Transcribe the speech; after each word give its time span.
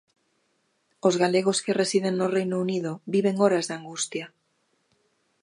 Os 1.07 1.15
galegos 1.23 1.57
que 1.63 1.77
residen 1.81 2.13
no 2.17 2.27
Reino 2.37 2.57
Unido 2.65 2.91
viven 3.15 3.35
horas 3.43 3.65
de 3.67 3.73
angustia. 3.79 4.25